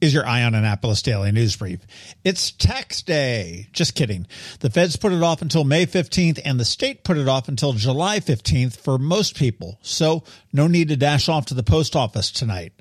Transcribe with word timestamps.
is 0.00 0.14
your 0.14 0.26
Eye 0.26 0.44
on 0.44 0.54
Annapolis 0.54 1.02
Daily 1.02 1.32
News 1.32 1.56
Brief. 1.56 1.80
It's 2.24 2.50
tax 2.52 3.02
day. 3.02 3.68
Just 3.72 3.94
kidding. 3.94 4.26
The 4.60 4.70
feds 4.70 4.96
put 4.96 5.12
it 5.12 5.22
off 5.22 5.42
until 5.42 5.64
May 5.64 5.86
15th 5.86 6.40
and 6.44 6.58
the 6.58 6.64
state 6.64 7.04
put 7.04 7.18
it 7.18 7.28
off 7.28 7.48
until 7.48 7.72
July 7.72 8.20
15th 8.20 8.76
for 8.76 8.98
most 8.98 9.36
people. 9.36 9.78
So 9.82 10.24
no 10.52 10.66
need 10.66 10.88
to 10.88 10.96
dash 10.96 11.28
off 11.28 11.46
to 11.46 11.54
the 11.54 11.62
post 11.62 11.96
office 11.96 12.30
tonight. 12.30 12.72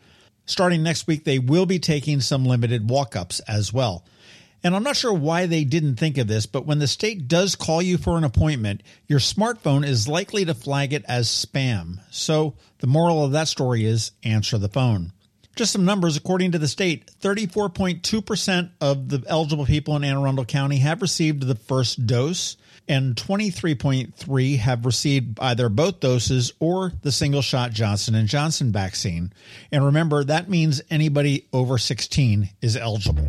Starting 0.47 0.85
next 0.85 1.09
week, 1.09 1.25
they 1.25 1.41
will 1.41 1.67
be 1.67 1.81
taking 1.81 2.21
some 2.21 2.45
limited 2.45 2.89
walk 2.89 3.17
ups 3.17 3.41
as 3.49 3.73
well. 3.73 4.05
And 4.65 4.77
I'm 4.77 4.85
not 4.85 4.97
sure 4.97 5.13
why 5.13 5.47
they 5.47 5.65
didn't 5.65 5.97
think 5.97 6.19
of 6.19 6.29
this, 6.29 6.47
but 6.47 6.67
when 6.67 6.79
the 6.79 6.87
state 6.87 7.27
does 7.27 7.57
call 7.57 7.83
you 7.83 7.99
for 7.99 8.17
an 8.17 8.25
appointment, 8.25 8.83
your 9.09 9.19
smartphone 9.19 9.85
is 9.85 10.07
likely 10.07 10.45
to 10.45 10.55
flag 10.55 10.93
it 10.93 11.05
as 11.09 11.29
spam. 11.29 11.99
So 12.11 12.55
the 12.79 12.87
moral 12.87 13.25
of 13.25 13.33
that 13.33 13.49
story 13.49 13.85
is 13.85 14.13
answer 14.23 14.59
the 14.59 14.69
phone. 14.69 15.13
Just 15.57 15.73
some 15.73 15.85
numbers 15.85 16.17
according 16.17 16.53
to 16.53 16.59
the 16.59 16.69
state 16.69 17.11
34.2% 17.21 18.71
of 18.81 19.09
the 19.09 19.23
eligible 19.27 19.67
people 19.67 19.97
in 19.97 20.05
Anne 20.05 20.17
Arundel 20.17 20.45
County 20.45 20.79
have 20.79 21.03
received 21.03 21.43
the 21.43 21.57
first 21.57 22.07
dose, 22.07 22.57
and 22.89 23.17
23.3 23.17 24.59
have 24.59 24.87
received 24.87 25.39
either 25.41 25.69
both 25.69 26.01
doses 26.01 26.53
or 26.59 26.93
the 27.03 27.13
single 27.13 27.43
shot 27.43 27.73
Johnson 27.73 28.27
& 28.27 28.29
Johnson 28.29 28.73
vaccine. 28.73 29.33
And 29.71 29.85
remember, 29.85 30.25
that 30.25 30.49
means 30.49 30.81
anybody 30.89 31.49
over 31.53 31.79
16 31.79 32.49
is 32.63 32.77
eligible. 32.77 33.29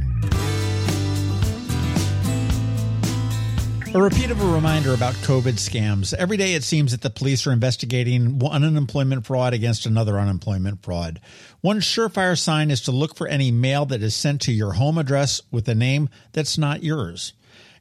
A 3.96 4.02
repeat 4.02 4.32
of 4.32 4.42
a 4.42 4.48
reminder 4.48 4.96
about 4.96 5.14
COVID 5.18 5.54
scams. 5.54 6.16
Every 6.16 6.36
day 6.36 6.56
it 6.56 6.64
seems 6.64 6.94
that 6.94 7.02
the 7.02 7.12
police 7.12 7.46
are 7.46 7.52
investigating 7.52 8.40
one 8.40 8.64
unemployment 8.64 9.24
fraud 9.24 9.54
against 9.54 9.86
another 9.86 10.20
unemployment 10.20 10.82
fraud. 10.82 11.22
One 11.62 11.80
surefire 11.80 12.36
sign 12.36 12.72
is 12.72 12.82
to 12.82 12.92
look 12.92 13.16
for 13.16 13.28
any 13.28 13.52
mail 13.52 13.86
that 13.86 14.02
is 14.02 14.16
sent 14.16 14.42
to 14.42 14.52
your 14.52 14.74
home 14.74 14.98
address 14.98 15.44
with 15.52 15.70
a 15.70 15.76
name 15.76 16.10
that's 16.32 16.58
not 16.58 16.82
yours. 16.82 17.34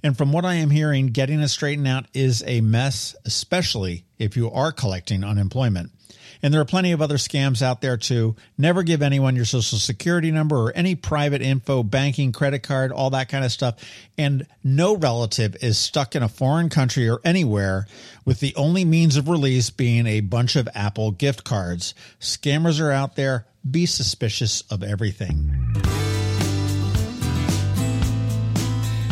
And 0.02 0.14
from 0.14 0.32
what 0.32 0.44
I 0.44 0.56
am 0.56 0.68
hearing, 0.68 1.06
getting 1.06 1.40
it 1.40 1.48
straightened 1.48 1.88
out 1.88 2.04
is 2.12 2.44
a 2.46 2.60
mess, 2.60 3.16
especially 3.24 4.04
if 4.18 4.36
you 4.36 4.50
are 4.50 4.70
collecting 4.70 5.24
unemployment. 5.24 5.92
And 6.42 6.52
there 6.52 6.60
are 6.60 6.66
plenty 6.66 6.92
of 6.92 7.00
other 7.00 7.16
scams 7.16 7.62
out 7.62 7.80
there 7.80 7.96
too. 7.96 8.34
Never 8.58 8.82
give 8.82 9.00
anyone 9.00 9.36
your 9.36 9.44
social 9.44 9.78
security 9.78 10.30
number 10.30 10.56
or 10.56 10.72
any 10.74 10.94
private 10.94 11.40
info, 11.40 11.82
banking, 11.82 12.32
credit 12.32 12.60
card, 12.60 12.90
all 12.90 13.10
that 13.10 13.28
kind 13.28 13.44
of 13.44 13.52
stuff. 13.52 13.76
And 14.18 14.46
no 14.64 14.96
relative 14.96 15.56
is 15.62 15.78
stuck 15.78 16.16
in 16.16 16.22
a 16.22 16.28
foreign 16.28 16.68
country 16.68 17.08
or 17.08 17.20
anywhere 17.24 17.86
with 18.24 18.40
the 18.40 18.54
only 18.56 18.84
means 18.84 19.16
of 19.16 19.28
release 19.28 19.70
being 19.70 20.06
a 20.06 20.20
bunch 20.20 20.56
of 20.56 20.68
Apple 20.74 21.12
gift 21.12 21.44
cards. 21.44 21.94
Scammers 22.20 22.80
are 22.80 22.90
out 22.90 23.14
there. 23.16 23.46
Be 23.68 23.86
suspicious 23.86 24.62
of 24.62 24.82
everything. 24.82 26.11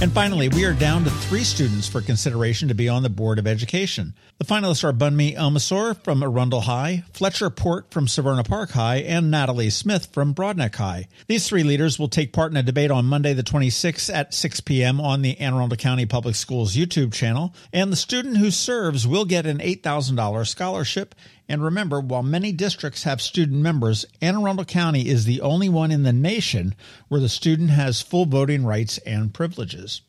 And 0.02 0.10
finally, 0.10 0.48
we 0.48 0.64
are 0.64 0.72
down 0.72 1.04
to 1.04 1.10
three 1.10 1.44
students 1.44 1.86
for 1.86 2.00
consideration 2.00 2.68
to 2.68 2.74
be 2.74 2.88
on 2.88 3.02
the 3.02 3.10
Board 3.10 3.38
of 3.38 3.46
Education. 3.46 4.14
The 4.38 4.46
finalists 4.46 4.82
are 4.82 4.94
Bunmi 4.94 5.36
Elmasor 5.36 6.02
from 6.02 6.22
Arundel 6.22 6.62
High, 6.62 7.04
Fletcher 7.12 7.50
Port 7.50 7.90
from 7.90 8.06
Severna 8.06 8.48
Park 8.48 8.70
High, 8.70 9.00
and 9.00 9.30
Natalie 9.30 9.68
Smith 9.68 10.06
from 10.06 10.34
Broadneck 10.34 10.74
High. 10.74 11.08
These 11.26 11.46
three 11.46 11.64
leaders 11.64 11.98
will 11.98 12.08
take 12.08 12.32
part 12.32 12.50
in 12.50 12.56
a 12.56 12.62
debate 12.62 12.90
on 12.90 13.04
Monday 13.04 13.34
the 13.34 13.42
26th 13.42 14.10
at 14.10 14.32
6 14.32 14.60
p.m. 14.60 15.02
on 15.02 15.20
the 15.20 15.38
Anne 15.38 15.52
Arundel 15.52 15.76
County 15.76 16.06
Public 16.06 16.34
Schools 16.34 16.74
YouTube 16.74 17.12
channel, 17.12 17.54
and 17.70 17.92
the 17.92 17.96
student 17.96 18.38
who 18.38 18.50
serves 18.50 19.06
will 19.06 19.26
get 19.26 19.44
an 19.44 19.58
$8,000 19.58 20.48
scholarship 20.48 21.14
and 21.50 21.64
remember, 21.64 21.98
while 21.98 22.22
many 22.22 22.52
districts 22.52 23.02
have 23.02 23.20
student 23.20 23.60
members, 23.60 24.04
Anne 24.22 24.36
Arundel 24.36 24.64
County 24.64 25.08
is 25.08 25.24
the 25.24 25.40
only 25.40 25.68
one 25.68 25.90
in 25.90 26.04
the 26.04 26.12
nation 26.12 26.76
where 27.08 27.20
the 27.20 27.28
student 27.28 27.70
has 27.70 28.00
full 28.00 28.24
voting 28.24 28.64
rights 28.64 28.98
and 28.98 29.34
privileges. 29.34 30.00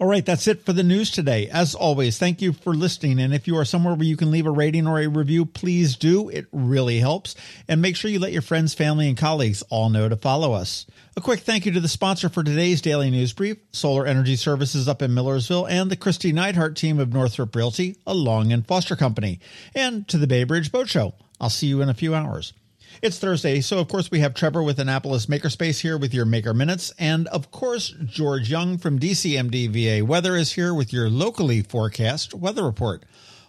All 0.00 0.08
right, 0.08 0.24
that's 0.24 0.46
it 0.46 0.64
for 0.64 0.72
the 0.72 0.82
news 0.82 1.10
today. 1.10 1.50
As 1.50 1.74
always, 1.74 2.16
thank 2.16 2.40
you 2.40 2.54
for 2.54 2.72
listening. 2.72 3.20
And 3.20 3.34
if 3.34 3.46
you 3.46 3.58
are 3.58 3.66
somewhere 3.66 3.92
where 3.92 4.06
you 4.06 4.16
can 4.16 4.30
leave 4.30 4.46
a 4.46 4.50
rating 4.50 4.86
or 4.86 4.98
a 4.98 5.06
review, 5.06 5.44
please 5.44 5.94
do. 5.94 6.30
It 6.30 6.46
really 6.52 7.00
helps. 7.00 7.34
And 7.68 7.82
make 7.82 7.96
sure 7.96 8.10
you 8.10 8.18
let 8.18 8.32
your 8.32 8.40
friends, 8.40 8.72
family, 8.72 9.08
and 9.08 9.16
colleagues 9.18 9.60
all 9.68 9.90
know 9.90 10.08
to 10.08 10.16
follow 10.16 10.54
us. 10.54 10.86
A 11.18 11.20
quick 11.20 11.40
thank 11.40 11.66
you 11.66 11.72
to 11.72 11.80
the 11.80 11.86
sponsor 11.86 12.30
for 12.30 12.42
today's 12.42 12.80
daily 12.80 13.10
news 13.10 13.34
brief, 13.34 13.58
Solar 13.72 14.06
Energy 14.06 14.36
Services 14.36 14.88
up 14.88 15.02
in 15.02 15.12
Millersville, 15.12 15.66
and 15.66 15.90
the 15.90 15.98
Kristi 15.98 16.32
Neidhardt 16.32 16.76
team 16.76 16.98
of 16.98 17.12
Northrop 17.12 17.54
Realty, 17.54 17.98
a 18.06 18.14
Long 18.14 18.52
and 18.52 18.66
Foster 18.66 18.96
company, 18.96 19.38
and 19.74 20.08
to 20.08 20.16
the 20.16 20.26
Bay 20.26 20.44
Bridge 20.44 20.72
Boat 20.72 20.88
Show. 20.88 21.12
I'll 21.38 21.50
see 21.50 21.66
you 21.66 21.82
in 21.82 21.90
a 21.90 21.94
few 21.94 22.14
hours. 22.14 22.54
It's 23.02 23.18
Thursday, 23.18 23.62
so 23.62 23.78
of 23.78 23.88
course 23.88 24.10
we 24.10 24.20
have 24.20 24.34
Trevor 24.34 24.62
with 24.62 24.78
Annapolis 24.78 25.26
Makerspace 25.26 25.80
here 25.80 25.96
with 25.96 26.12
your 26.12 26.26
Maker 26.26 26.52
Minutes, 26.52 26.92
and 26.98 27.28
of 27.28 27.50
course 27.50 27.94
George 28.04 28.50
Young 28.50 28.76
from 28.76 28.98
DCMDVA 28.98 30.02
Weather 30.02 30.36
is 30.36 30.52
here 30.52 30.74
with 30.74 30.92
your 30.92 31.08
locally 31.08 31.62
forecast 31.62 32.34
weather 32.34 32.62
report. 32.62 33.04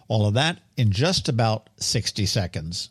All 0.08 0.26
of 0.26 0.34
that 0.34 0.60
in 0.78 0.90
just 0.90 1.28
about 1.28 1.68
60 1.76 2.24
seconds. 2.24 2.90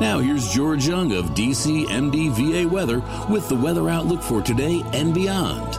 Now 0.00 0.18
here's 0.18 0.52
George 0.52 0.86
Young 0.86 1.12
of 1.12 1.26
DCMDVA 1.34 2.68
weather 2.68 3.02
with 3.28 3.48
the 3.48 3.56
weather 3.56 3.88
outlook 3.88 4.22
for 4.22 4.42
today 4.42 4.82
and 4.92 5.14
beyond. 5.14 5.78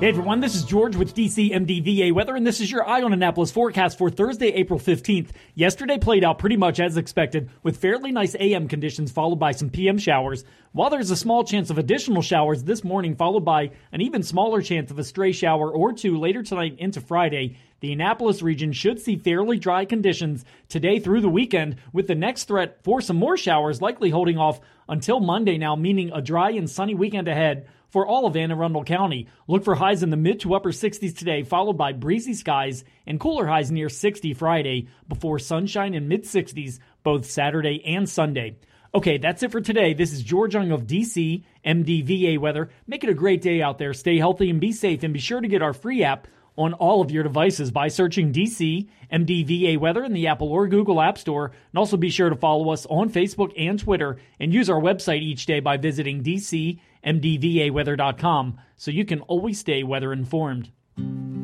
Hey 0.00 0.08
everyone, 0.08 0.40
this 0.40 0.54
is 0.54 0.64
George 0.64 0.96
with 0.96 1.14
DC 1.14 1.52
MDVA 1.52 2.14
Weather, 2.14 2.34
and 2.34 2.46
this 2.46 2.62
is 2.62 2.72
your 2.72 2.88
Eye 2.88 3.02
on 3.02 3.12
Annapolis 3.12 3.50
forecast 3.50 3.98
for 3.98 4.08
Thursday, 4.08 4.46
April 4.46 4.78
15th. 4.78 5.28
Yesterday 5.54 5.98
played 5.98 6.24
out 6.24 6.38
pretty 6.38 6.56
much 6.56 6.80
as 6.80 6.96
expected, 6.96 7.50
with 7.62 7.76
fairly 7.76 8.10
nice 8.10 8.34
AM 8.40 8.66
conditions 8.66 9.12
followed 9.12 9.38
by 9.38 9.52
some 9.52 9.68
PM 9.68 9.98
showers. 9.98 10.42
While 10.72 10.88
there's 10.88 11.10
a 11.10 11.16
small 11.16 11.44
chance 11.44 11.68
of 11.68 11.76
additional 11.76 12.22
showers 12.22 12.64
this 12.64 12.82
morning, 12.82 13.14
followed 13.14 13.44
by 13.44 13.72
an 13.92 14.00
even 14.00 14.22
smaller 14.22 14.62
chance 14.62 14.90
of 14.90 14.98
a 14.98 15.04
stray 15.04 15.32
shower 15.32 15.70
or 15.70 15.92
two 15.92 16.18
later 16.18 16.42
tonight 16.42 16.76
into 16.78 17.02
Friday, 17.02 17.58
the 17.80 17.92
Annapolis 17.92 18.42
region 18.42 18.72
should 18.72 19.00
see 19.00 19.16
fairly 19.16 19.58
dry 19.58 19.84
conditions 19.84 20.44
today 20.68 20.98
through 20.98 21.22
the 21.22 21.28
weekend, 21.28 21.76
with 21.92 22.06
the 22.06 22.14
next 22.14 22.44
threat 22.44 22.78
for 22.84 23.00
some 23.00 23.16
more 23.16 23.36
showers 23.36 23.80
likely 23.80 24.10
holding 24.10 24.38
off 24.38 24.60
until 24.88 25.20
Monday 25.20 25.58
now, 25.58 25.76
meaning 25.76 26.12
a 26.12 26.20
dry 26.20 26.50
and 26.50 26.68
sunny 26.68 26.94
weekend 26.94 27.28
ahead 27.28 27.66
for 27.90 28.06
all 28.06 28.26
of 28.26 28.36
Anne 28.36 28.52
Arundel 28.52 28.84
County. 28.84 29.28
Look 29.48 29.64
for 29.64 29.74
highs 29.74 30.02
in 30.02 30.10
the 30.10 30.16
mid 30.16 30.40
to 30.40 30.54
upper 30.54 30.70
60s 30.70 31.16
today, 31.16 31.42
followed 31.42 31.76
by 31.76 31.92
breezy 31.92 32.34
skies 32.34 32.84
and 33.06 33.18
cooler 33.18 33.46
highs 33.46 33.70
near 33.70 33.88
60 33.88 34.34
Friday, 34.34 34.88
before 35.08 35.38
sunshine 35.38 35.94
in 35.94 36.08
mid 36.08 36.24
60s 36.24 36.78
both 37.02 37.26
Saturday 37.26 37.82
and 37.84 38.08
Sunday. 38.08 38.56
Okay, 38.92 39.18
that's 39.18 39.42
it 39.44 39.52
for 39.52 39.60
today. 39.60 39.94
This 39.94 40.12
is 40.12 40.22
George 40.22 40.54
Young 40.54 40.72
of 40.72 40.86
DC, 40.86 41.44
MDVA 41.64 42.38
Weather. 42.38 42.70
Make 42.88 43.04
it 43.04 43.10
a 43.10 43.14
great 43.14 43.40
day 43.40 43.62
out 43.62 43.78
there. 43.78 43.94
Stay 43.94 44.18
healthy 44.18 44.50
and 44.50 44.60
be 44.60 44.72
safe, 44.72 45.04
and 45.04 45.14
be 45.14 45.20
sure 45.20 45.40
to 45.40 45.46
get 45.46 45.62
our 45.62 45.72
free 45.72 46.02
app 46.02 46.26
on 46.56 46.74
all 46.74 47.00
of 47.00 47.10
your 47.10 47.22
devices 47.22 47.70
by 47.70 47.88
searching 47.88 48.32
DC 48.32 48.88
MDVA 49.12 49.78
Weather 49.78 50.04
in 50.04 50.12
the 50.12 50.26
Apple 50.26 50.48
or 50.48 50.68
Google 50.68 51.00
App 51.00 51.18
Store. 51.18 51.46
And 51.46 51.78
also 51.78 51.96
be 51.96 52.10
sure 52.10 52.30
to 52.30 52.36
follow 52.36 52.70
us 52.70 52.86
on 52.86 53.10
Facebook 53.10 53.52
and 53.56 53.78
Twitter 53.78 54.18
and 54.38 54.52
use 54.52 54.70
our 54.70 54.80
website 54.80 55.22
each 55.22 55.46
day 55.46 55.60
by 55.60 55.76
visiting 55.76 56.22
DCMDVAweather.com 56.22 58.58
so 58.76 58.90
you 58.90 59.04
can 59.04 59.20
always 59.22 59.58
stay 59.58 59.82
weather 59.82 60.12
informed. 60.12 60.70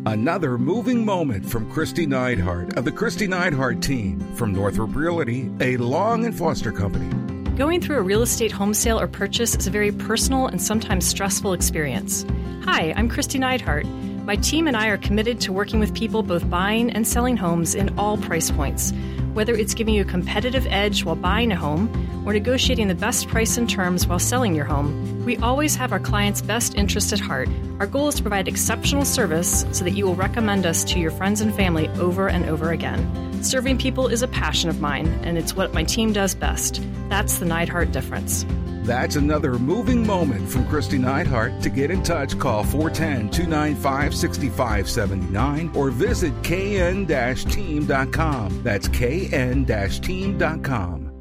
Another 0.07 0.57
moving 0.57 1.05
moment 1.05 1.45
from 1.45 1.71
Kristi 1.73 2.07
Neidhardt 2.07 2.77
of 2.77 2.85
the 2.85 2.93
Kristi 2.93 3.27
Neidhardt 3.27 3.83
team 3.83 4.21
from 4.37 4.53
Northrop 4.53 4.95
Realty, 4.95 5.51
a 5.61 5.77
Long 5.79 6.25
and 6.25 6.37
Foster 6.37 6.71
company. 6.71 7.09
Going 7.57 7.81
through 7.81 7.97
a 7.97 8.03
real 8.03 8.23
estate 8.23 8.53
home 8.53 8.73
sale 8.73 9.01
or 9.01 9.09
purchase 9.09 9.57
is 9.57 9.67
a 9.67 9.71
very 9.71 9.91
personal 9.91 10.47
and 10.47 10.63
sometimes 10.63 11.07
stressful 11.07 11.55
experience. 11.55 12.25
Hi, 12.65 12.93
I'm 12.97 13.11
Kristi 13.11 13.41
Neidhardt. 13.41 13.85
My 14.27 14.35
team 14.35 14.67
and 14.67 14.77
I 14.77 14.89
are 14.89 14.99
committed 14.99 15.41
to 15.43 15.53
working 15.53 15.79
with 15.79 15.95
people 15.95 16.21
both 16.25 16.51
buying 16.51 16.91
and 16.91 17.07
selling 17.07 17.37
homes 17.37 17.77
in 17.77 17.97
all 17.97 18.17
price 18.17 18.51
points. 18.51 18.93
Whether 19.35 19.55
it's 19.55 19.73
giving 19.73 19.95
you 19.95 20.03
a 20.03 20.05
competitive 20.05 20.67
edge 20.69 21.05
while 21.05 21.15
buying 21.15 21.53
a 21.53 21.57
home 21.57 21.89
or 22.27 22.33
negotiating 22.33 22.89
the 22.89 22.97
best 22.97 23.29
price 23.29 23.57
and 23.57 23.71
terms 23.71 24.09
while 24.09 24.19
selling 24.19 24.53
your 24.53 24.65
home, 24.65 25.25
we 25.25 25.37
always 25.37 25.77
have 25.77 25.93
our 25.93 26.01
clients' 26.01 26.43
best 26.43 26.75
interest 26.75 27.13
at 27.13 27.21
heart. 27.21 27.49
Our 27.79 27.87
goal 27.87 28.09
is 28.09 28.17
to 28.17 28.23
provide 28.23 28.49
exceptional 28.49 29.05
service 29.05 29.65
so 29.71 29.85
that 29.85 29.93
you 29.93 30.05
will 30.07 30.17
recommend 30.17 30.67
us 30.67 30.83
to 30.83 30.99
your 30.99 31.13
friends 31.13 31.41
and 31.41 31.55
family 31.55 31.87
over 31.91 32.29
and 32.29 32.47
over 32.47 32.73
again. 32.73 33.45
Serving 33.45 33.79
people 33.79 34.09
is 34.09 34.23
a 34.23 34.29
passion 34.29 34.69
of 34.69 34.81
mine, 34.81 35.07
and 35.23 35.39
it's 35.39 35.55
what 35.55 35.73
my 35.73 35.85
team 35.85 36.13
does 36.13 36.35
best. 36.35 36.83
That's 37.09 37.39
the 37.39 37.47
Neidhardt 37.47 37.93
difference. 37.93 38.45
That's 38.87 39.17
another 39.17 39.59
moving 39.59 40.07
moment 40.07 40.49
from 40.49 40.65
Kristi 40.67 40.97
Neidhardt. 40.99 41.61
To 41.63 41.71
get 41.71 41.91
in 41.91 42.05
touch, 42.05 42.39
call 42.39 42.63
410 42.63 43.31
295 43.31 44.15
6579 44.15 45.73
or 45.75 45.91
visit 45.91 46.33
kn 46.45 47.07
team.com. 47.07 48.63
That's 48.63 48.87
kn 48.87 49.67
team.com. 49.67 51.13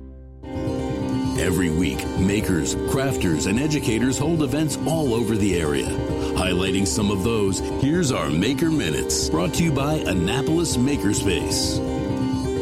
Every 1.38 1.70
week, 1.70 2.08
makers, 2.18 2.76
crafters, 2.76 3.48
and 3.48 3.60
educators 3.60 4.18
hold 4.18 4.44
events 4.44 4.78
all 4.86 5.14
over 5.14 5.36
the 5.36 5.60
area. 5.60 5.88
Highlighting 6.36 6.88
some 6.88 7.12
of 7.12 7.24
those, 7.24 7.60
here's 7.82 8.12
our 8.12 8.30
Maker 8.30 8.70
Minutes, 8.70 9.30
brought 9.30 9.54
to 9.56 9.64
you 9.64 9.72
by 9.72 9.96
Annapolis 9.96 10.78
Makerspace. 10.78 11.95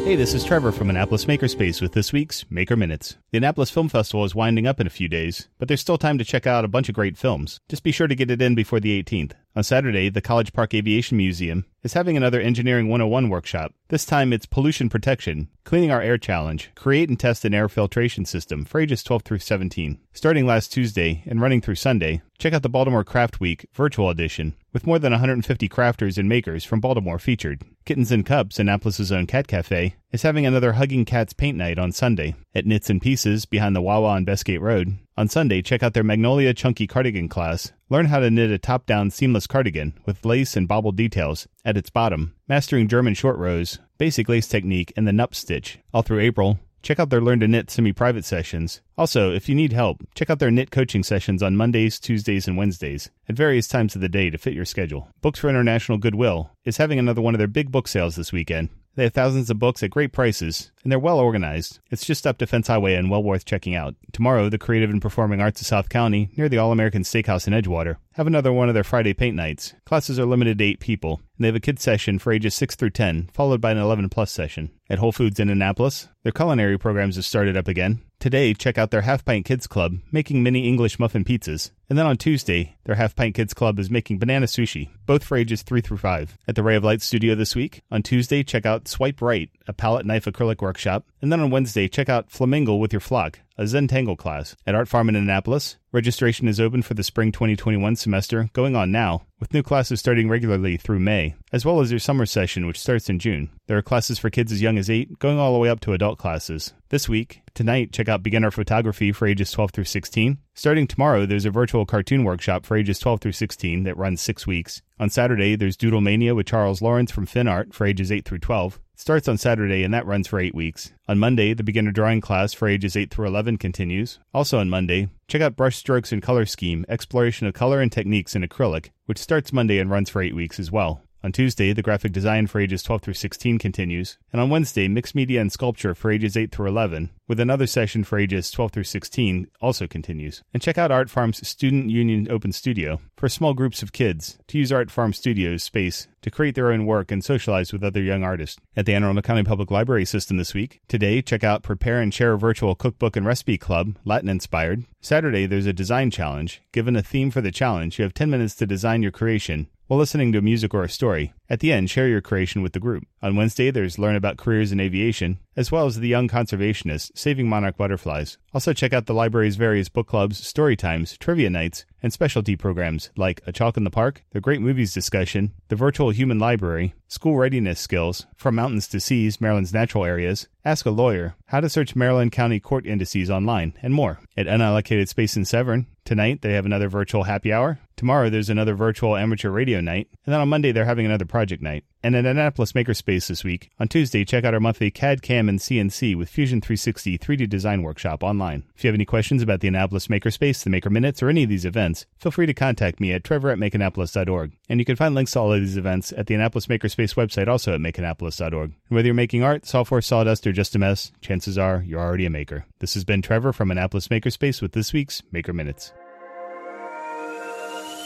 Hey, 0.04 0.16
this 0.16 0.34
is 0.34 0.44
Trevor 0.44 0.70
from 0.70 0.90
Annapolis 0.90 1.24
Makerspace 1.24 1.80
with 1.80 1.92
this 1.92 2.12
week's 2.12 2.44
Maker 2.50 2.76
Minutes. 2.76 3.16
The 3.32 3.38
Annapolis 3.38 3.70
Film 3.70 3.88
Festival 3.88 4.22
is 4.26 4.34
winding 4.34 4.66
up 4.66 4.78
in 4.78 4.86
a 4.86 4.90
few 4.90 5.08
days, 5.08 5.48
but 5.58 5.66
there's 5.66 5.80
still 5.80 5.96
time 5.96 6.18
to 6.18 6.24
check 6.26 6.46
out 6.46 6.62
a 6.62 6.68
bunch 6.68 6.90
of 6.90 6.94
great 6.94 7.16
films. 7.16 7.58
Just 7.70 7.82
be 7.82 7.90
sure 7.90 8.06
to 8.06 8.14
get 8.14 8.30
it 8.30 8.42
in 8.42 8.54
before 8.54 8.80
the 8.80 9.02
18th. 9.02 9.32
On 9.56 9.62
Saturday, 9.62 10.08
the 10.08 10.20
College 10.20 10.52
Park 10.52 10.74
Aviation 10.74 11.16
Museum 11.16 11.64
is 11.84 11.92
having 11.92 12.16
another 12.16 12.40
Engineering 12.40 12.88
101 12.88 13.28
workshop. 13.28 13.72
This 13.88 14.04
time 14.04 14.32
it's 14.32 14.46
pollution 14.46 14.88
protection, 14.88 15.48
cleaning 15.62 15.92
our 15.92 16.02
air 16.02 16.18
challenge, 16.18 16.72
create 16.74 17.08
and 17.08 17.20
test 17.20 17.44
an 17.44 17.54
air 17.54 17.68
filtration 17.68 18.24
system 18.24 18.64
for 18.64 18.80
ages 18.80 19.04
12 19.04 19.22
through 19.22 19.38
17. 19.38 20.00
Starting 20.12 20.44
last 20.44 20.72
Tuesday 20.72 21.22
and 21.26 21.40
running 21.40 21.60
through 21.60 21.76
Sunday, 21.76 22.20
check 22.36 22.52
out 22.52 22.62
the 22.62 22.68
Baltimore 22.68 23.04
Craft 23.04 23.38
Week 23.38 23.64
virtual 23.72 24.10
edition 24.10 24.56
with 24.72 24.88
more 24.88 24.98
than 24.98 25.12
150 25.12 25.68
crafters 25.68 26.18
and 26.18 26.28
makers 26.28 26.64
from 26.64 26.80
Baltimore 26.80 27.20
featured. 27.20 27.62
Kittens 27.84 28.10
and 28.10 28.26
Cups, 28.26 28.58
Annapolis' 28.58 29.12
own 29.12 29.26
cat 29.26 29.46
cafe, 29.46 29.94
is 30.10 30.22
having 30.22 30.46
another 30.46 30.72
Hugging 30.72 31.04
Cats 31.04 31.32
paint 31.32 31.56
night 31.56 31.78
on 31.78 31.92
Sunday 31.92 32.34
at 32.56 32.66
Knits 32.66 32.90
and 32.90 33.00
Pieces 33.00 33.46
behind 33.46 33.76
the 33.76 33.82
Wawa 33.82 34.08
on 34.08 34.26
Bestgate 34.26 34.60
Road. 34.60 34.98
On 35.16 35.28
Sunday, 35.28 35.62
check 35.62 35.84
out 35.84 35.94
their 35.94 36.02
Magnolia 36.02 36.52
Chunky 36.54 36.88
Cardigan 36.88 37.28
class. 37.28 37.72
Learn 37.94 38.06
how 38.06 38.18
to 38.18 38.28
knit 38.28 38.50
a 38.50 38.58
top 38.58 38.86
down 38.86 39.12
seamless 39.12 39.46
cardigan 39.46 39.96
with 40.04 40.24
lace 40.24 40.56
and 40.56 40.66
bobble 40.66 40.90
details 40.90 41.46
at 41.64 41.76
its 41.76 41.90
bottom, 41.90 42.34
mastering 42.48 42.88
German 42.88 43.14
short 43.14 43.38
rows, 43.38 43.78
basic 43.98 44.28
lace 44.28 44.48
technique, 44.48 44.92
and 44.96 45.06
the 45.06 45.12
nupp 45.12 45.32
stitch. 45.32 45.78
All 45.92 46.02
through 46.02 46.18
April, 46.18 46.58
check 46.82 46.98
out 46.98 47.10
their 47.10 47.20
Learn 47.20 47.38
to 47.38 47.46
Knit 47.46 47.70
semi 47.70 47.92
private 47.92 48.24
sessions. 48.24 48.80
Also, 48.98 49.32
if 49.32 49.48
you 49.48 49.54
need 49.54 49.72
help, 49.72 50.02
check 50.16 50.28
out 50.28 50.40
their 50.40 50.50
knit 50.50 50.72
coaching 50.72 51.04
sessions 51.04 51.40
on 51.40 51.54
Mondays, 51.54 52.00
Tuesdays, 52.00 52.48
and 52.48 52.56
Wednesdays 52.56 53.10
at 53.28 53.36
various 53.36 53.68
times 53.68 53.94
of 53.94 54.00
the 54.00 54.08
day 54.08 54.28
to 54.28 54.38
fit 54.38 54.54
your 54.54 54.64
schedule. 54.64 55.08
Books 55.20 55.38
for 55.38 55.48
International 55.48 55.96
Goodwill 55.96 56.50
is 56.64 56.78
having 56.78 56.98
another 56.98 57.22
one 57.22 57.36
of 57.36 57.38
their 57.38 57.46
big 57.46 57.70
book 57.70 57.86
sales 57.86 58.16
this 58.16 58.32
weekend. 58.32 58.70
They 58.96 59.04
have 59.04 59.12
thousands 59.12 59.50
of 59.50 59.58
books 59.58 59.82
at 59.82 59.90
great 59.90 60.12
prices, 60.12 60.70
and 60.82 60.92
they're 60.92 60.98
well 60.98 61.18
organized. 61.18 61.80
It's 61.90 62.06
just 62.06 62.26
up 62.26 62.38
Defense 62.38 62.68
Highway 62.68 62.94
and 62.94 63.10
well 63.10 63.22
worth 63.22 63.44
checking 63.44 63.74
out. 63.74 63.96
Tomorrow, 64.12 64.48
the 64.48 64.58
Creative 64.58 64.90
and 64.90 65.02
Performing 65.02 65.40
Arts 65.40 65.60
of 65.60 65.66
South 65.66 65.88
County, 65.88 66.30
near 66.36 66.48
the 66.48 66.58
All 66.58 66.70
American 66.70 67.02
Steakhouse 67.02 67.48
in 67.48 67.52
Edgewater, 67.52 67.96
have 68.12 68.28
another 68.28 68.52
one 68.52 68.68
of 68.68 68.74
their 68.74 68.84
Friday 68.84 69.12
paint 69.12 69.34
nights. 69.34 69.74
Classes 69.84 70.18
are 70.18 70.26
limited 70.26 70.58
to 70.58 70.64
eight 70.64 70.78
people, 70.78 71.20
and 71.36 71.44
they 71.44 71.48
have 71.48 71.56
a 71.56 71.60
kids 71.60 71.82
session 71.82 72.20
for 72.20 72.32
ages 72.32 72.54
6 72.54 72.76
through 72.76 72.90
10, 72.90 73.30
followed 73.32 73.60
by 73.60 73.72
an 73.72 73.78
11 73.78 74.08
plus 74.10 74.30
session. 74.30 74.70
At 74.88 75.00
Whole 75.00 75.12
Foods 75.12 75.40
in 75.40 75.50
Annapolis, 75.50 76.08
their 76.22 76.32
culinary 76.32 76.78
programs 76.78 77.16
have 77.16 77.24
started 77.24 77.56
up 77.56 77.66
again. 77.66 78.02
Today, 78.24 78.54
check 78.54 78.78
out 78.78 78.90
their 78.90 79.02
Half 79.02 79.26
Pint 79.26 79.44
Kids 79.44 79.66
Club 79.66 79.98
making 80.10 80.42
mini 80.42 80.66
English 80.66 80.98
muffin 80.98 81.24
pizzas. 81.24 81.72
And 81.90 81.98
then 81.98 82.06
on 82.06 82.16
Tuesday, 82.16 82.74
their 82.84 82.94
Half 82.94 83.14
Pint 83.14 83.34
Kids 83.34 83.52
Club 83.52 83.78
is 83.78 83.90
making 83.90 84.18
banana 84.18 84.46
sushi, 84.46 84.88
both 85.04 85.22
for 85.22 85.36
ages 85.36 85.62
3 85.62 85.82
through 85.82 85.98
5. 85.98 86.38
At 86.48 86.54
the 86.54 86.62
Ray 86.62 86.76
of 86.76 86.84
Light 86.84 87.02
studio 87.02 87.34
this 87.34 87.54
week, 87.54 87.82
on 87.90 88.02
Tuesday, 88.02 88.42
check 88.42 88.64
out 88.64 88.88
Swipe 88.88 89.20
Right, 89.20 89.50
a 89.68 89.74
palette 89.74 90.06
knife 90.06 90.24
acrylic 90.24 90.62
workshop. 90.62 91.04
And 91.20 91.30
then 91.30 91.40
on 91.40 91.50
Wednesday, 91.50 91.86
check 91.86 92.08
out 92.08 92.30
Flamingle 92.30 92.80
with 92.80 92.94
your 92.94 93.00
flock, 93.00 93.40
a 93.56 93.62
Zentangle 93.62 94.18
class. 94.18 94.56
At 94.66 94.74
Art 94.74 94.88
Farm 94.88 95.08
in 95.08 95.16
Annapolis, 95.16 95.76
registration 95.92 96.48
is 96.48 96.60
open 96.60 96.82
for 96.82 96.94
the 96.94 97.04
spring 97.04 97.30
2021 97.30 97.96
semester, 97.96 98.50
going 98.52 98.74
on 98.74 98.90
now, 98.90 99.26
with 99.38 99.54
new 99.54 99.62
classes 99.62 100.00
starting 100.00 100.28
regularly 100.28 100.76
through 100.76 101.00
May, 101.00 101.34
as 101.52 101.64
well 101.64 101.80
as 101.80 101.90
their 101.90 101.98
summer 101.98 102.26
session, 102.26 102.66
which 102.66 102.80
starts 102.80 103.08
in 103.08 103.18
June. 103.18 103.50
There 103.66 103.78
are 103.78 103.82
classes 103.82 104.18
for 104.18 104.30
kids 104.30 104.50
as 104.50 104.62
young 104.62 104.78
as 104.78 104.90
8, 104.90 105.18
going 105.18 105.38
all 105.38 105.52
the 105.52 105.58
way 105.58 105.68
up 105.68 105.80
to 105.80 105.92
adult 105.92 106.18
classes. 106.18 106.74
This 106.88 107.08
week, 107.08 107.42
tonight, 107.54 107.92
check 107.92 108.08
out 108.08 108.22
Beginner 108.22 108.50
Photography 108.50 109.12
for 109.12 109.26
ages 109.26 109.50
12 109.52 109.70
through 109.70 109.84
16. 109.84 110.38
Starting 110.54 110.86
tomorrow, 110.86 111.26
there's 111.26 111.44
a 111.44 111.50
virtual 111.50 111.86
cartoon 111.86 112.24
workshop 112.24 112.66
for 112.66 112.76
ages 112.76 112.98
12 112.98 113.20
through 113.20 113.32
16 113.32 113.84
that 113.84 113.96
runs 113.96 114.20
six 114.20 114.46
weeks. 114.46 114.82
On 114.98 115.10
Saturday, 115.10 115.56
there's 115.56 115.76
Doodle 115.76 116.00
Mania 116.00 116.34
with 116.34 116.46
Charles 116.46 116.82
Lawrence 116.82 117.10
from 117.10 117.26
FinArt 117.26 117.72
for 117.74 117.86
ages 117.86 118.12
8 118.12 118.24
through 118.24 118.38
12. 118.38 118.80
Starts 118.96 119.26
on 119.26 119.36
Saturday 119.36 119.82
and 119.82 119.92
that 119.92 120.06
runs 120.06 120.28
for 120.28 120.38
eight 120.38 120.54
weeks. 120.54 120.92
On 121.08 121.18
Monday, 121.18 121.52
the 121.52 121.64
beginner 121.64 121.90
drawing 121.90 122.20
class 122.20 122.52
for 122.52 122.68
ages 122.68 122.96
8 122.96 123.10
through 123.10 123.26
11 123.26 123.58
continues. 123.58 124.20
Also 124.32 124.58
on 124.60 124.70
Monday, 124.70 125.08
check 125.26 125.42
out 125.42 125.56
Brush 125.56 125.76
Strokes 125.76 126.12
and 126.12 126.22
Color 126.22 126.46
Scheme, 126.46 126.86
Exploration 126.88 127.46
of 127.48 127.54
Color 127.54 127.80
and 127.80 127.90
Techniques 127.90 128.36
in 128.36 128.42
Acrylic, 128.42 128.90
which 129.06 129.18
starts 129.18 129.52
Monday 129.52 129.78
and 129.78 129.90
runs 129.90 130.10
for 130.10 130.22
eight 130.22 130.34
weeks 130.34 130.60
as 130.60 130.70
well. 130.70 131.02
On 131.24 131.32
Tuesday, 131.32 131.72
the 131.72 131.80
graphic 131.80 132.12
design 132.12 132.46
for 132.48 132.60
ages 132.60 132.82
12 132.82 133.00
through 133.00 133.14
16 133.14 133.58
continues, 133.58 134.18
and 134.30 134.42
on 134.42 134.50
Wednesday, 134.50 134.88
mixed 134.88 135.14
media 135.14 135.40
and 135.40 135.50
sculpture 135.50 135.94
for 135.94 136.10
ages 136.10 136.36
8 136.36 136.52
through 136.52 136.66
11, 136.68 137.08
with 137.26 137.40
another 137.40 137.66
session 137.66 138.04
for 138.04 138.18
ages 138.18 138.50
12 138.50 138.72
through 138.72 138.84
16 138.84 139.48
also 139.62 139.86
continues. 139.86 140.42
And 140.52 140.62
check 140.62 140.76
out 140.76 140.90
Art 140.90 141.08
Farm's 141.08 141.48
Student 141.48 141.88
Union 141.88 142.30
Open 142.30 142.52
Studio 142.52 143.00
for 143.16 143.30
small 143.30 143.54
groups 143.54 143.82
of 143.82 143.94
kids 143.94 144.38
to 144.48 144.58
use 144.58 144.70
Art 144.70 144.90
Farm 144.90 145.14
Studios 145.14 145.62
space 145.62 146.08
to 146.20 146.30
create 146.30 146.56
their 146.56 146.70
own 146.70 146.84
work 146.84 147.10
and 147.10 147.24
socialize 147.24 147.72
with 147.72 147.82
other 147.82 148.02
young 148.02 148.22
artists. 148.22 148.60
At 148.76 148.84
the 148.84 148.92
Anne 148.92 149.04
Arundel 149.04 149.22
County 149.22 149.44
Public 149.44 149.70
Library 149.70 150.04
system 150.04 150.36
this 150.36 150.52
week, 150.52 150.82
today, 150.88 151.22
check 151.22 151.42
out 151.42 151.62
Prepare 151.62 152.02
and 152.02 152.12
Share 152.12 152.36
Virtual 152.36 152.74
Cookbook 152.74 153.16
and 153.16 153.24
Recipe 153.24 153.56
Club, 153.56 153.96
Latin 154.04 154.28
inspired. 154.28 154.84
Saturday, 155.00 155.46
there's 155.46 155.64
a 155.64 155.72
design 155.72 156.10
challenge. 156.10 156.60
Given 156.72 156.96
a 156.96 157.02
theme 157.02 157.30
for 157.30 157.40
the 157.40 157.50
challenge, 157.50 157.98
you 157.98 158.02
have 158.02 158.12
10 158.12 158.28
minutes 158.28 158.54
to 158.56 158.66
design 158.66 159.02
your 159.02 159.12
creation 159.12 159.68
while 159.86 159.98
listening 159.98 160.32
to 160.32 160.40
music 160.40 160.72
or 160.72 160.82
a 160.82 160.88
story. 160.88 161.32
At 161.50 161.60
the 161.60 161.72
end, 161.72 161.90
share 161.90 162.08
your 162.08 162.22
creation 162.22 162.62
with 162.62 162.72
the 162.72 162.80
group. 162.80 163.04
On 163.22 163.36
Wednesday, 163.36 163.70
there's 163.70 163.98
Learn 163.98 164.16
About 164.16 164.38
Careers 164.38 164.72
in 164.72 164.80
Aviation, 164.80 165.38
as 165.56 165.70
well 165.70 165.86
as 165.86 165.98
The 165.98 166.08
Young 166.08 166.26
Conservationist, 166.26 167.12
Saving 167.14 167.48
Monarch 167.48 167.76
Butterflies. 167.76 168.38
Also, 168.54 168.72
check 168.72 168.92
out 168.92 169.06
the 169.06 169.14
library's 169.14 169.56
various 169.56 169.88
book 169.88 170.06
clubs, 170.06 170.44
story 170.44 170.74
times, 170.76 171.18
trivia 171.18 171.50
nights, 171.50 171.84
and 172.02 172.12
specialty 172.12 172.56
programs 172.56 173.10
like 173.16 173.42
A 173.46 173.52
Chalk 173.52 173.76
in 173.76 173.84
the 173.84 173.90
Park, 173.90 174.24
the 174.30 174.40
Great 174.40 174.60
Movies 174.60 174.94
Discussion, 174.94 175.52
the 175.68 175.76
Virtual 175.76 176.10
Human 176.10 176.38
Library, 176.38 176.94
School 177.08 177.36
Readiness 177.36 177.80
Skills, 177.80 178.26
From 178.36 178.54
Mountains 178.54 178.88
to 178.88 179.00
Seas, 179.00 179.40
Maryland's 179.40 179.72
Natural 179.72 180.04
Areas, 180.04 180.48
Ask 180.64 180.86
a 180.86 180.90
Lawyer, 180.90 181.34
How 181.46 181.60
to 181.60 181.68
Search 181.68 181.94
Maryland 181.94 182.32
County 182.32 182.58
Court 182.58 182.86
Indices 182.86 183.30
Online, 183.30 183.74
and 183.82 183.92
more. 183.94 184.20
At 184.36 184.46
Unallocated 184.46 185.08
Space 185.08 185.36
in 185.36 185.44
Severn, 185.44 185.86
tonight 186.04 186.42
they 186.42 186.52
have 186.54 186.66
another 186.66 186.88
virtual 186.88 187.24
happy 187.24 187.52
hour. 187.52 187.78
Tomorrow 187.96 188.28
there's 188.30 188.50
another 188.50 188.74
virtual 188.74 189.16
amateur 189.16 189.50
radio 189.50 189.80
night. 189.80 190.08
And 190.26 190.32
then 190.32 190.40
on 190.40 190.48
Monday 190.48 190.72
they're 190.72 190.84
having 190.84 191.06
another 191.06 191.24
project 191.34 191.60
night. 191.60 191.82
And 192.00 192.14
at 192.14 192.26
Annapolis 192.26 192.74
Makerspace 192.74 193.26
this 193.26 193.42
week, 193.42 193.70
on 193.80 193.88
Tuesday, 193.88 194.24
check 194.24 194.44
out 194.44 194.54
our 194.54 194.60
monthly 194.60 194.92
CAD, 194.92 195.20
CAM, 195.20 195.48
and 195.48 195.58
CNC 195.58 196.16
with 196.16 196.28
Fusion 196.28 196.60
360 196.60 197.18
3D 197.18 197.48
Design 197.48 197.82
Workshop 197.82 198.22
online. 198.22 198.62
If 198.76 198.84
you 198.84 198.88
have 198.88 198.94
any 198.94 199.04
questions 199.04 199.42
about 199.42 199.58
the 199.58 199.66
Annapolis 199.66 200.06
Makerspace, 200.06 200.62
the 200.62 200.70
Maker 200.70 200.90
Minutes, 200.90 201.24
or 201.24 201.28
any 201.28 201.42
of 201.42 201.48
these 201.48 201.64
events, 201.64 202.06
feel 202.18 202.30
free 202.30 202.46
to 202.46 202.54
contact 202.54 203.00
me 203.00 203.12
at 203.12 203.24
trevor 203.24 203.50
at 203.50 203.58
makeannapolis.org. 203.58 204.52
And 204.68 204.78
you 204.78 204.86
can 204.86 204.94
find 204.94 205.16
links 205.16 205.32
to 205.32 205.40
all 205.40 205.52
of 205.52 205.60
these 205.60 205.76
events 205.76 206.12
at 206.12 206.28
the 206.28 206.36
Annapolis 206.36 206.68
Makerspace 206.68 207.16
website 207.16 207.48
also 207.48 207.74
at 207.74 207.80
makeannapolis.org. 207.80 208.70
And 208.70 208.74
whether 208.90 209.06
you're 209.06 209.14
making 209.14 209.42
art, 209.42 209.66
software, 209.66 210.00
sawdust, 210.00 210.46
or 210.46 210.52
just 210.52 210.76
a 210.76 210.78
mess, 210.78 211.10
chances 211.20 211.58
are 211.58 211.82
you're 211.84 211.98
already 211.98 212.26
a 212.26 212.30
maker. 212.30 212.64
This 212.78 212.94
has 212.94 213.02
been 213.02 213.22
Trevor 213.22 213.52
from 213.52 213.72
Annapolis 213.72 214.06
Makerspace 214.06 214.62
with 214.62 214.70
this 214.70 214.92
week's 214.92 215.20
Maker 215.32 215.52
Minutes. 215.52 215.92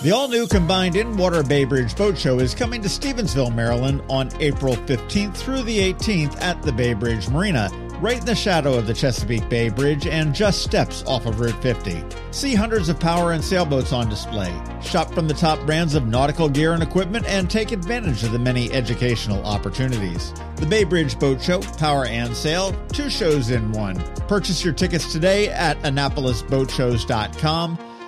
The 0.01 0.13
all 0.13 0.29
new 0.29 0.47
combined 0.47 0.95
in 0.95 1.17
water 1.17 1.43
Bay 1.43 1.65
Bridge 1.65 1.97
Boat 1.97 2.17
Show 2.17 2.39
is 2.39 2.55
coming 2.55 2.81
to 2.83 2.89
Stevensville, 2.89 3.53
Maryland 3.53 4.01
on 4.09 4.31
April 4.41 4.77
15th 4.77 5.37
through 5.37 5.63
the 5.63 5.93
18th 5.93 6.41
at 6.41 6.63
the 6.63 6.71
Bay 6.71 6.95
Bridge 6.95 7.29
Marina, 7.29 7.69
right 8.01 8.21
in 8.21 8.25
the 8.25 8.37
shadow 8.37 8.75
of 8.75 8.87
the 8.87 8.95
Chesapeake 8.95 9.49
Bay 9.49 9.71
Bridge 9.71 10.07
and 10.07 10.33
just 10.33 10.63
steps 10.63 11.03
off 11.05 11.27
of 11.27 11.41
Route 11.41 11.61
50. 11.61 12.05
See 12.31 12.55
hundreds 12.55 12.89
of 12.89 13.01
power 13.01 13.33
and 13.33 13.43
sailboats 13.43 13.93
on 13.93 14.09
display. 14.09 14.57
Shop 14.83 15.13
from 15.13 15.27
the 15.27 15.35
top 15.35 15.59
brands 15.67 15.97
of 15.97 16.07
nautical 16.07 16.49
gear 16.49 16.75
and 16.75 16.83
equipment 16.85 17.27
and 17.27 17.51
take 17.51 17.73
advantage 17.73 18.23
of 18.23 18.31
the 18.31 18.39
many 18.39 18.71
educational 18.71 19.45
opportunities. 19.45 20.33
The 20.59 20.67
Bay 20.67 20.85
Bridge 20.85 21.19
Boat 21.19 21.43
Show, 21.43 21.59
Power 21.77 22.07
and 22.07 22.37
Sail, 22.37 22.73
two 22.93 23.11
shows 23.11 23.51
in 23.51 23.73
one. 23.73 23.97
Purchase 24.29 24.65
your 24.65 24.75
tickets 24.75 25.11
today 25.11 25.49
at 25.49 25.77
AnnapolisBoatShows.com. 25.81 27.88